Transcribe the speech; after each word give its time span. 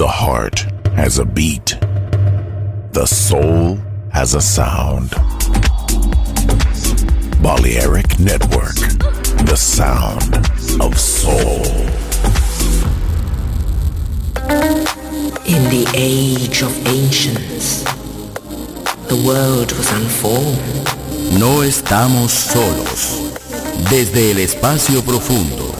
The 0.00 0.08
heart 0.08 0.60
has 0.96 1.18
a 1.18 1.26
beat. 1.26 1.76
The 2.92 3.04
soul 3.04 3.78
has 4.10 4.34
a 4.34 4.40
sound. 4.40 5.10
Balearic 7.42 8.18
Network. 8.18 8.76
The 9.44 9.56
sound 9.56 10.36
of 10.80 10.98
soul. 10.98 11.66
In 15.44 15.68
the 15.68 15.84
age 15.94 16.62
of 16.62 16.72
ancients, 16.86 17.84
the 19.10 19.22
world 19.26 19.70
was 19.72 19.92
unformed. 19.92 21.38
No 21.38 21.60
estamos 21.60 22.30
solos. 22.30 23.34
Desde 23.90 24.30
el 24.30 24.38
espacio 24.38 25.02
profundo, 25.02 25.79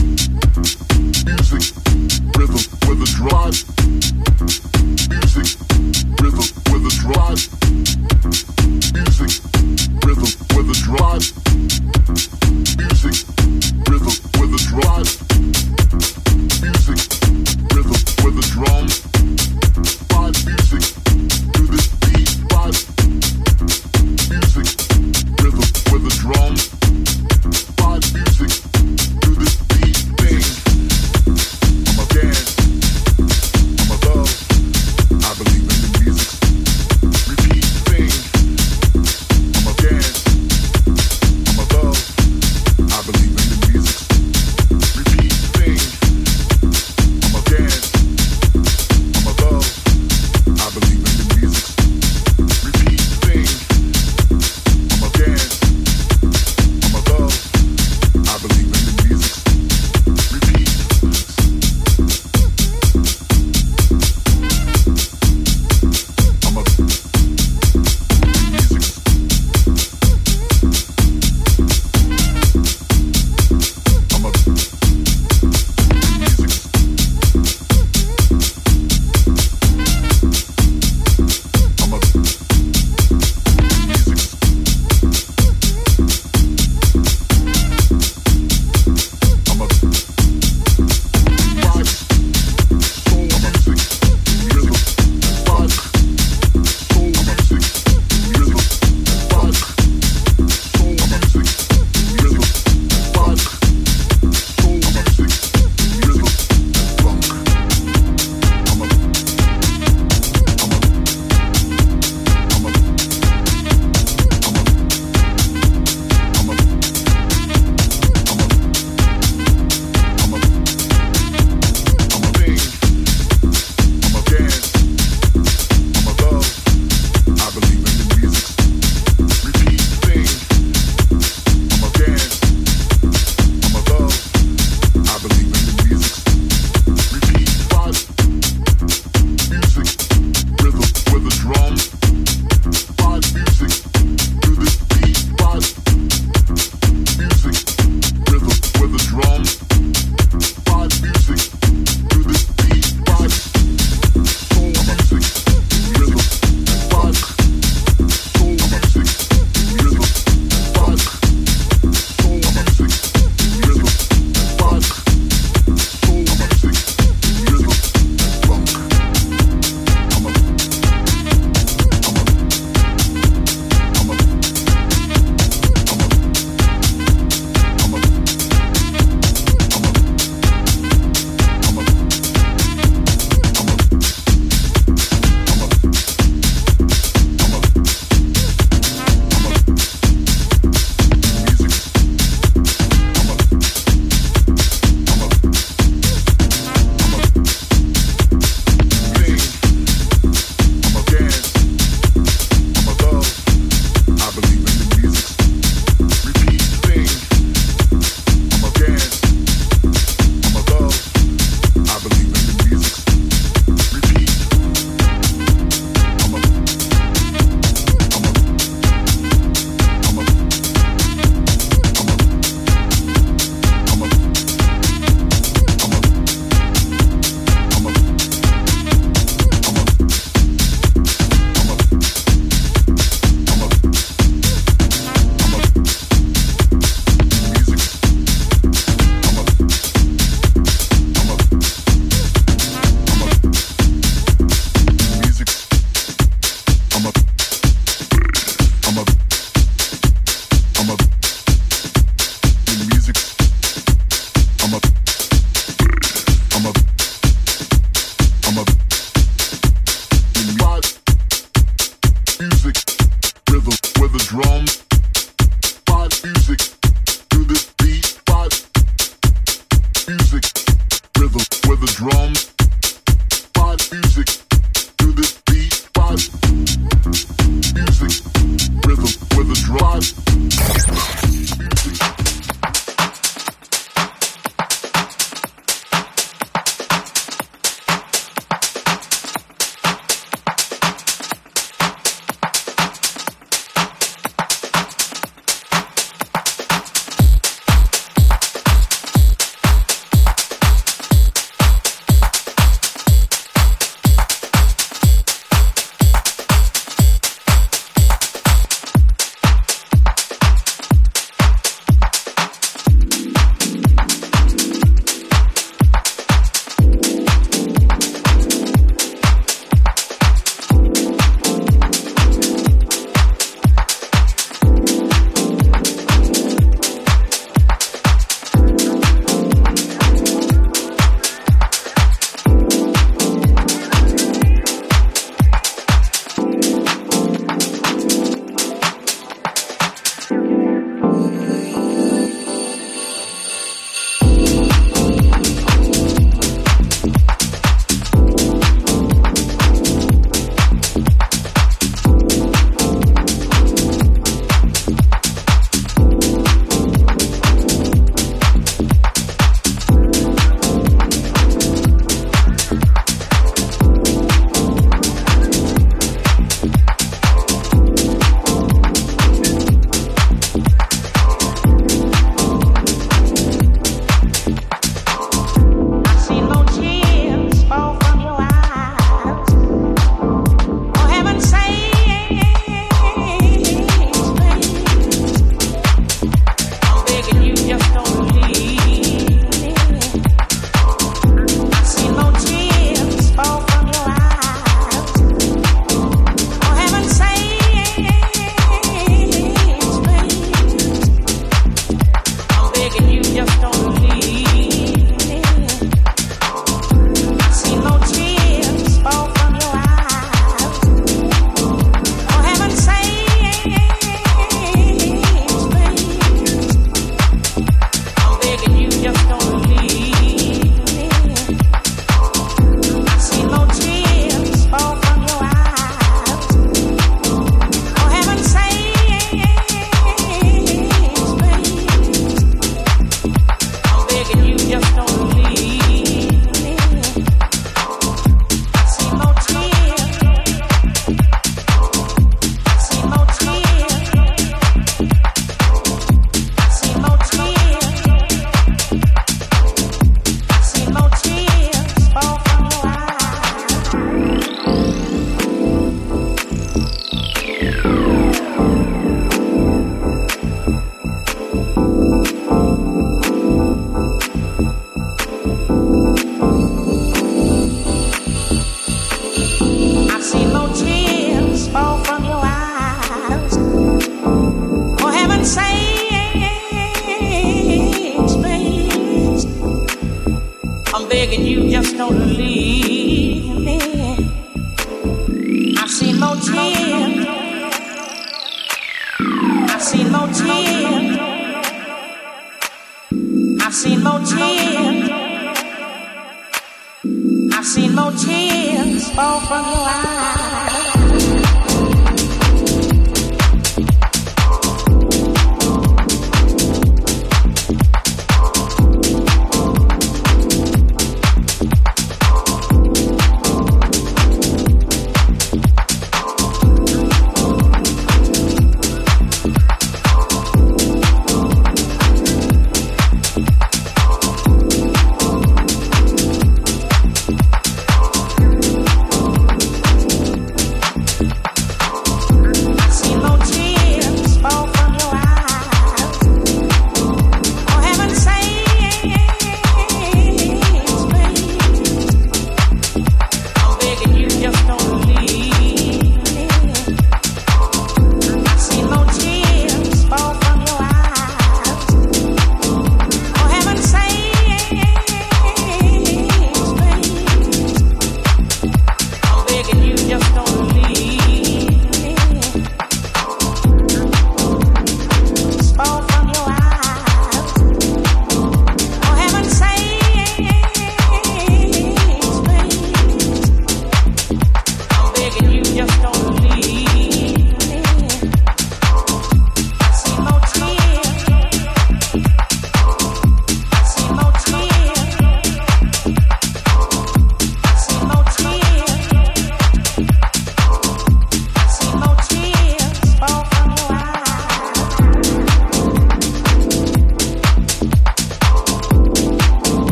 Mm-hmm. 0.00 0.39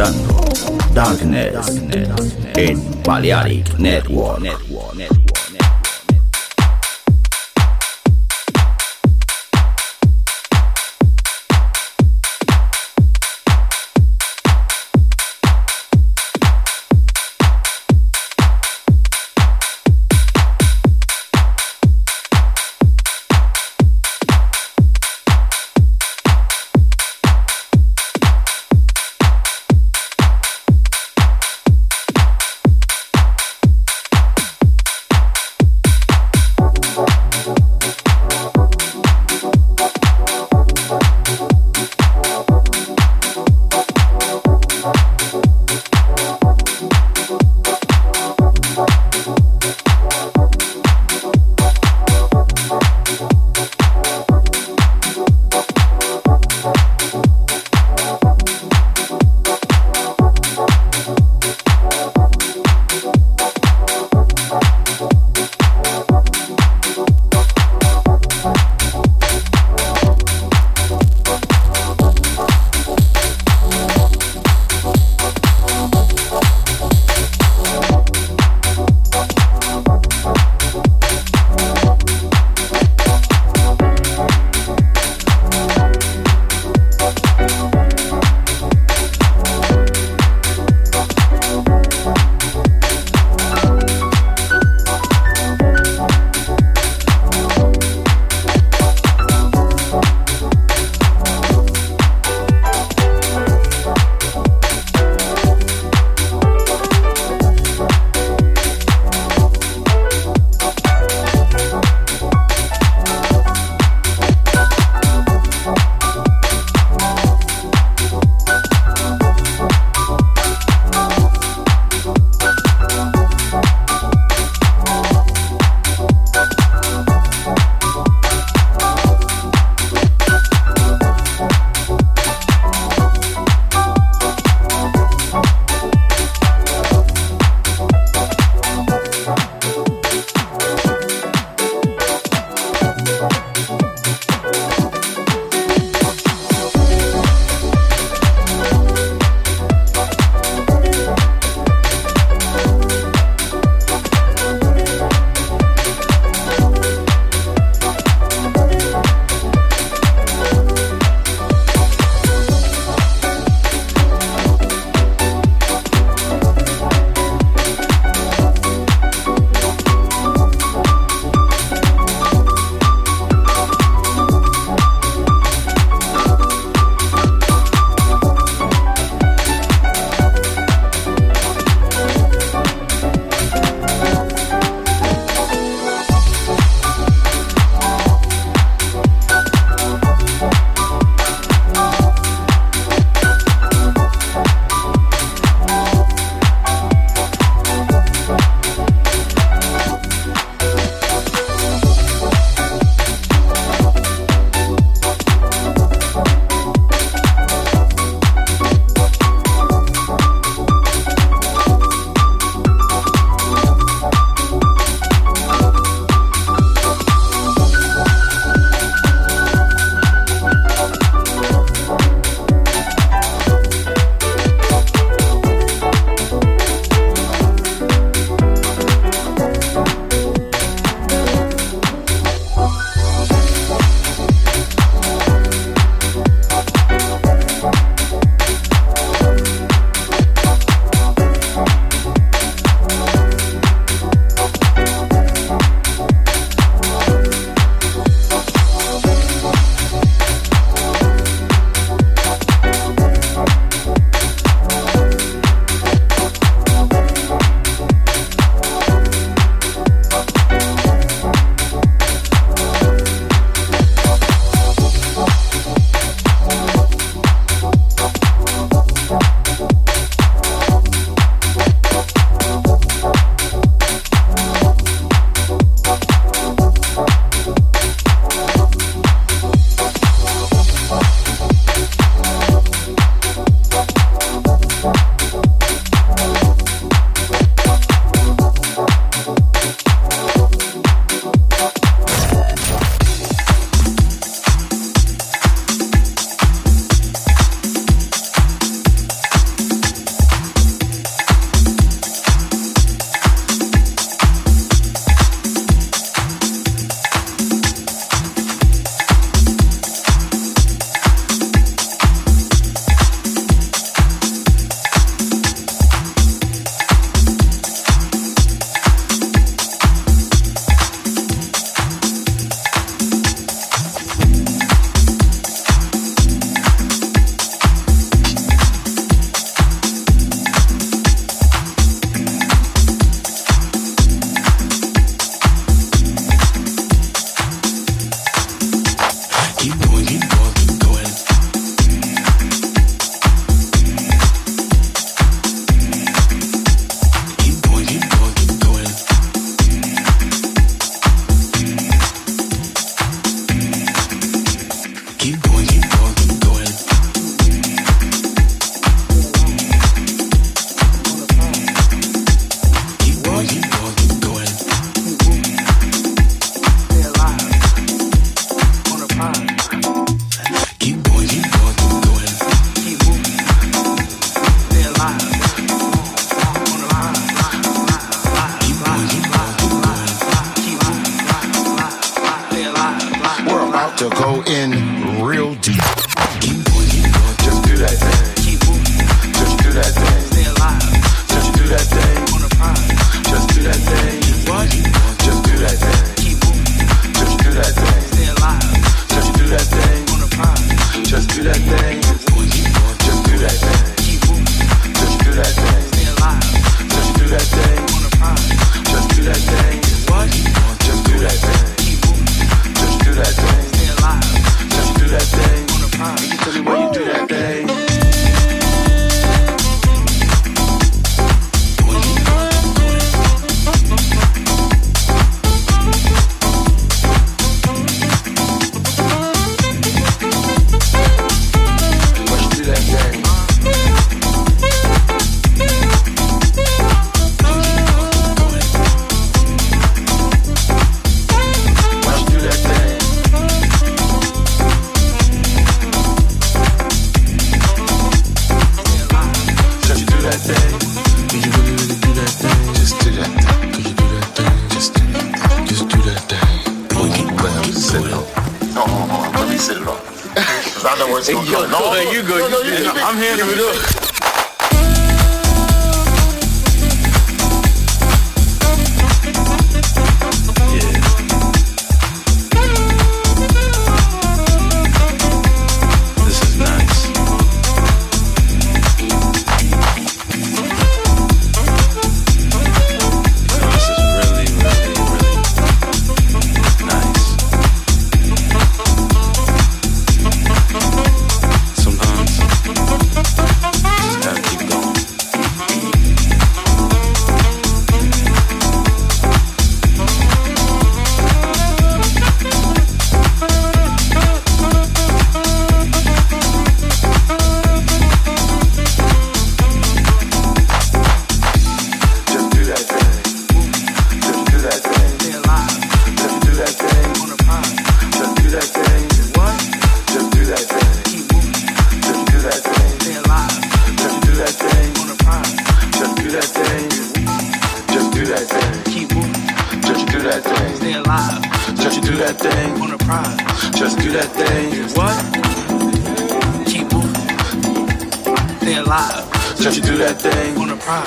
Escuchando 0.00 0.40
Darkness 0.94 1.82
en 2.56 3.02
Balearic 3.04 3.78
Network. 3.78 4.69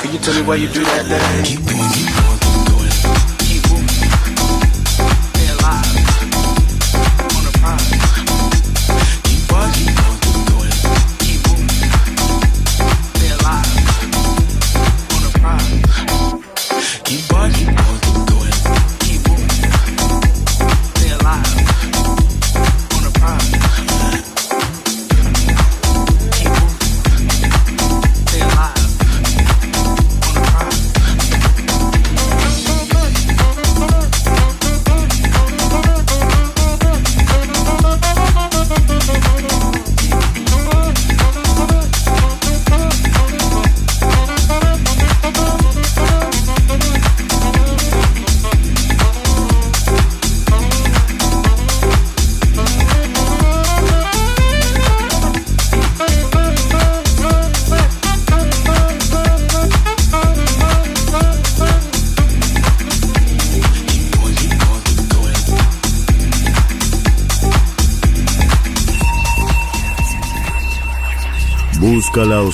Can 0.04 0.12
you 0.12 0.20
tell 0.20 0.36
me 0.36 0.42
why 0.42 0.56
you 0.56 0.68
do 0.68 0.84
that 0.84 1.06
thing? 1.06 1.46
Keep 1.46 1.80
on, 1.80 1.94
keep 1.94 2.28
on. 2.28 2.33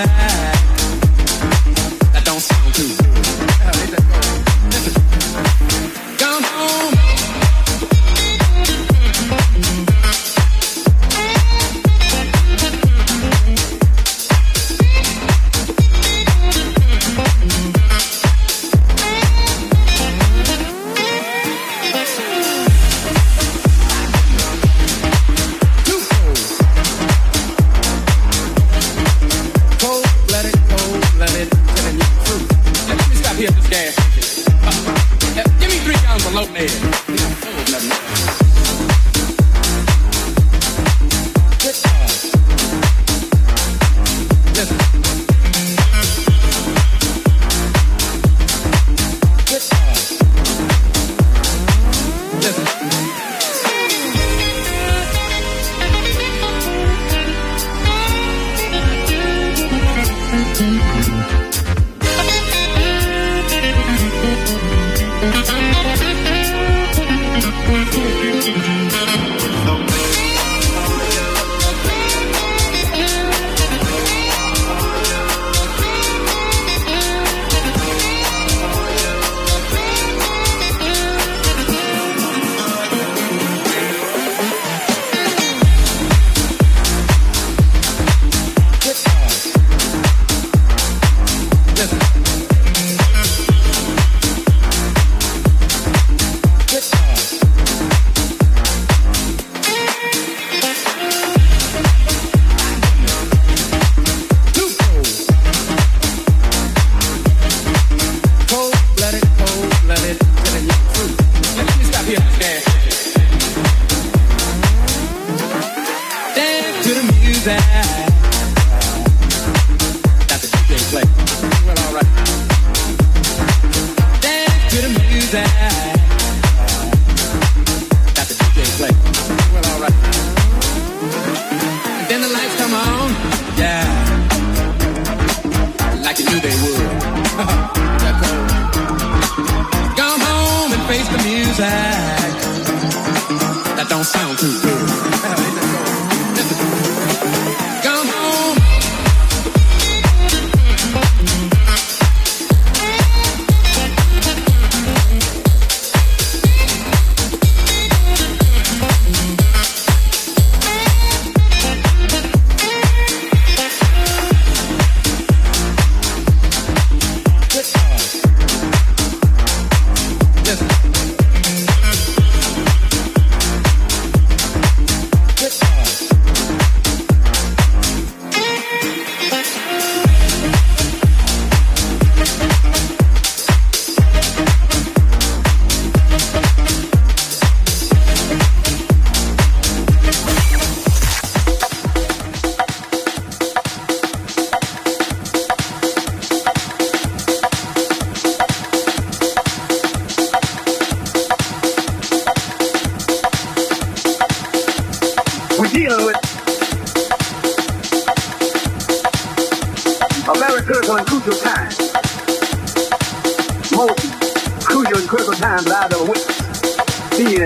Yeah. 0.00 0.29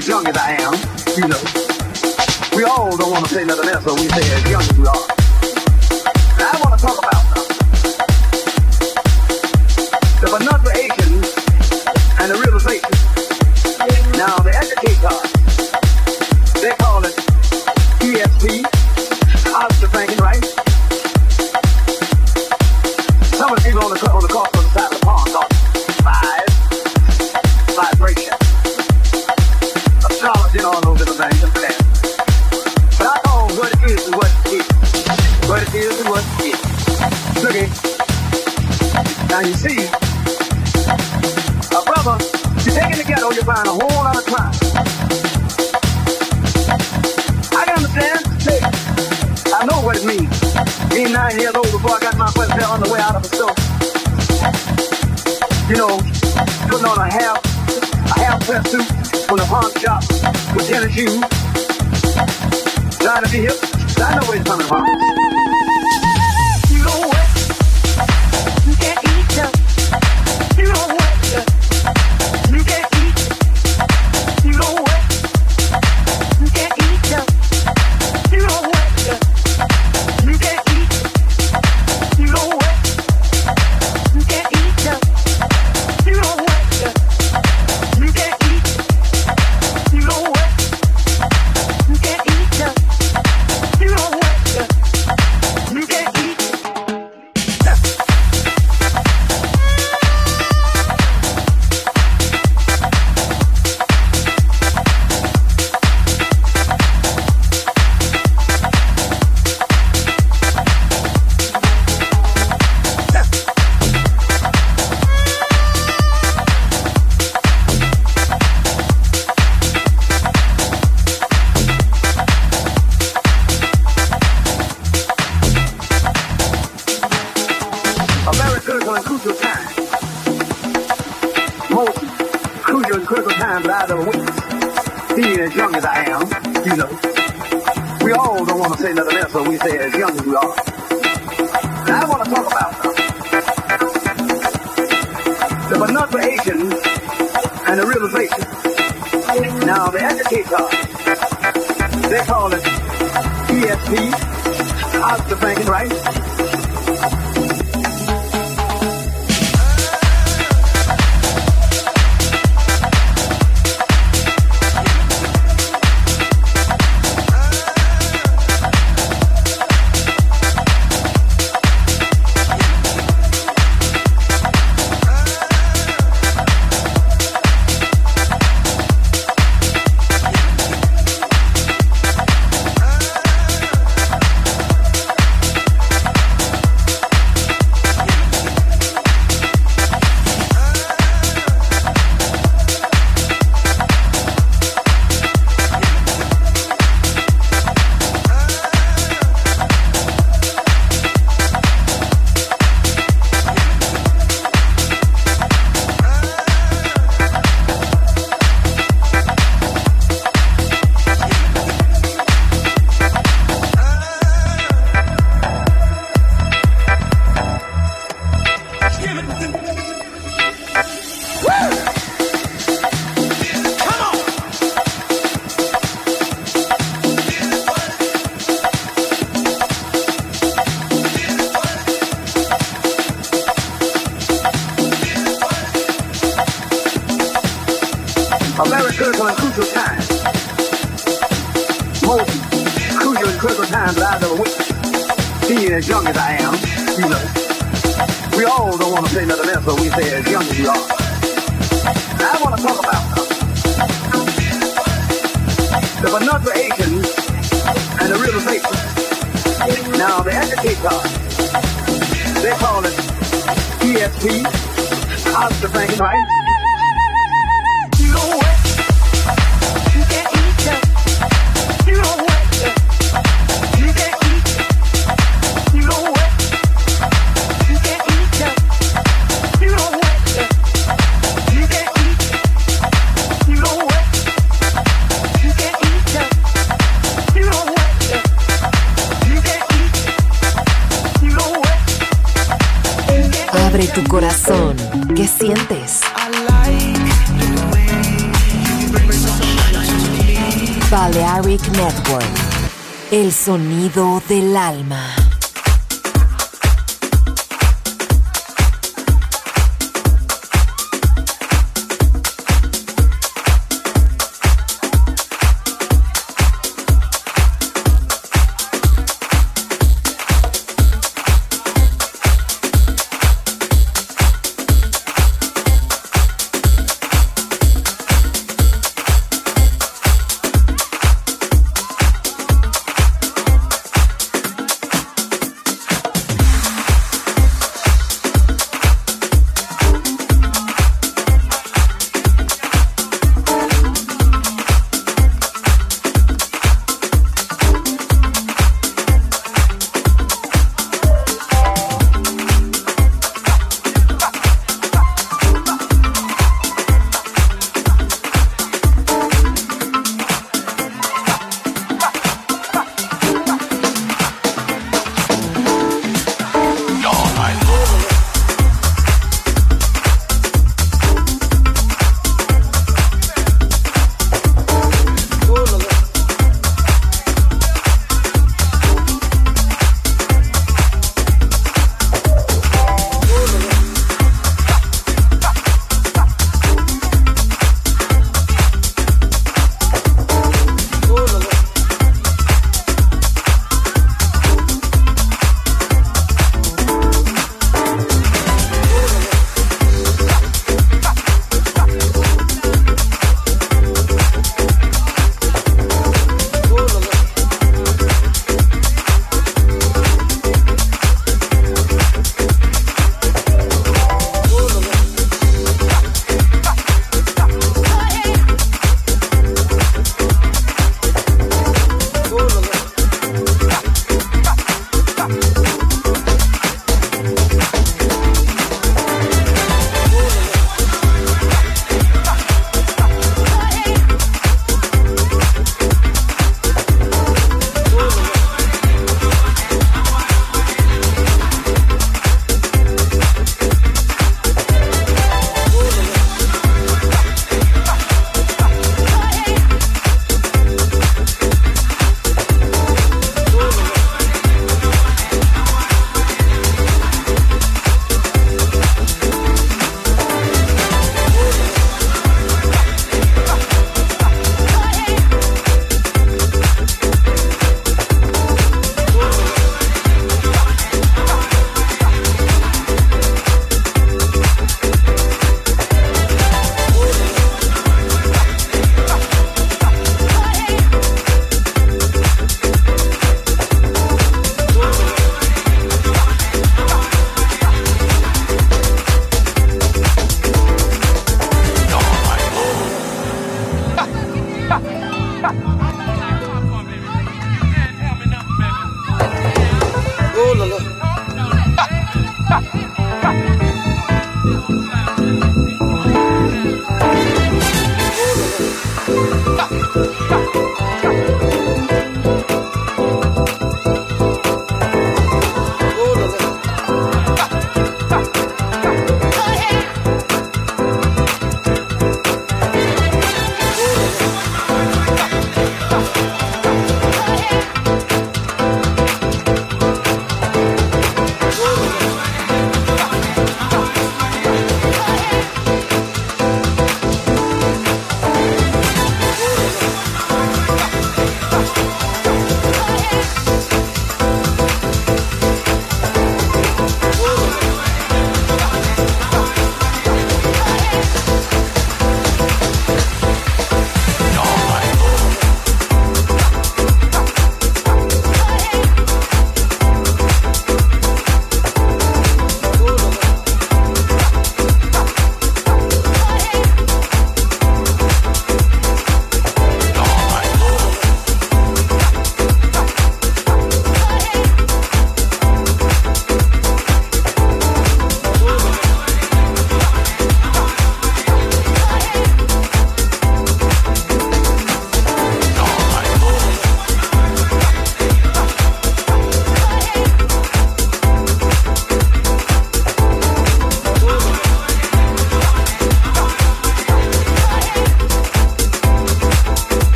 as 0.00 0.08
young 0.08 0.26
as 0.26 0.36
I 0.36 0.52
am, 0.52 0.72
you 1.14 1.28
know. 1.28 2.56
We 2.56 2.64
all 2.64 2.96
don't 2.96 3.10
want 3.10 3.26
to 3.26 3.34
say 3.34 3.44
nothing 3.44 3.68
else, 3.68 3.84
so 3.84 3.94
we 3.94 4.08
say 4.08 4.34
as 4.34 4.50
young 4.50 4.62
as 4.62 4.78
we 4.78 4.86
are. 4.86 5.19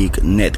League 0.00 0.24
Net. 0.24 0.49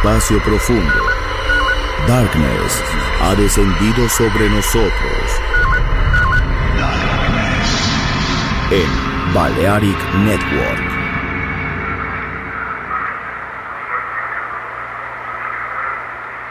Espacio 0.00 0.42
profundo, 0.42 0.94
Darkness 2.08 2.82
ha 3.20 3.34
descendido 3.34 4.08
sobre 4.08 4.48
nosotros. 4.48 4.90
En 8.70 9.34
Balearic 9.34 9.98
Network. 10.24 10.80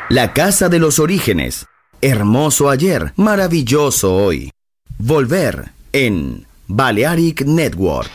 La 0.10 0.32
Casa 0.32 0.70
de 0.70 0.78
los 0.78 1.00
Orígenes. 1.00 1.66
Hermoso 2.02 2.70
ayer, 2.70 3.14
maravilloso 3.16 4.14
hoy. 4.14 4.52
Volver 5.00 5.72
en 5.92 6.46
Balearic 6.68 7.42
Network. 7.46 8.12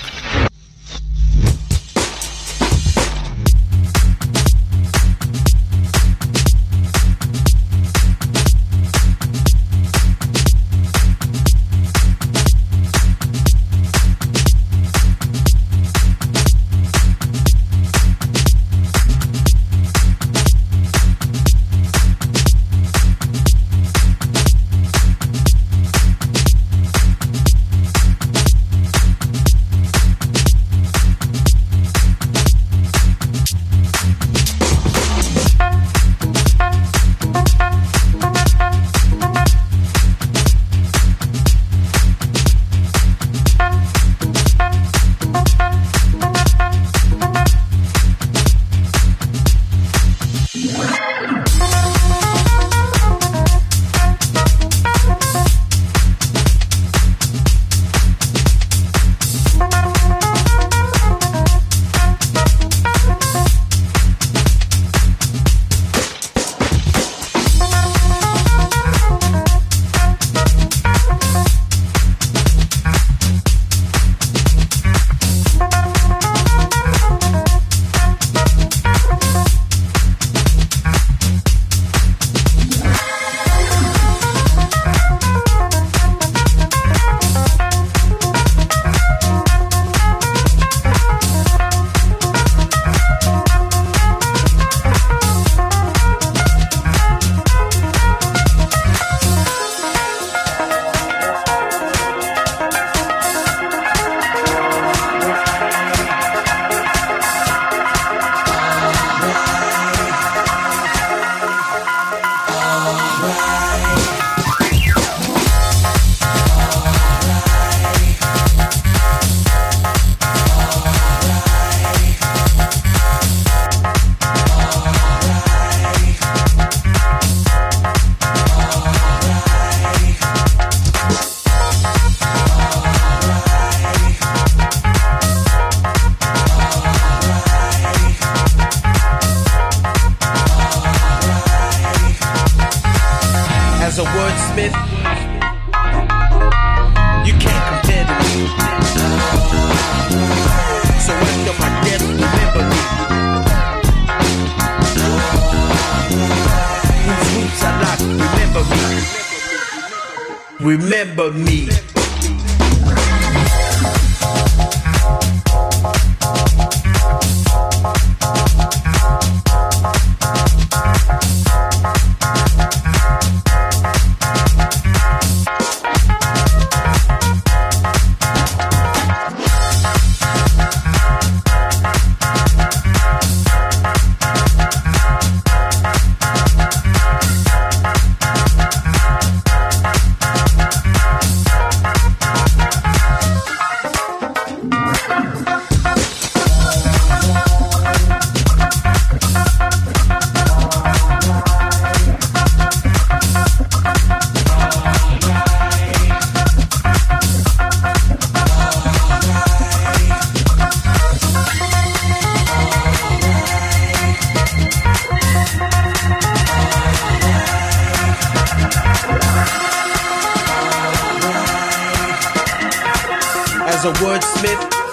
wordsmith 224.02 224.83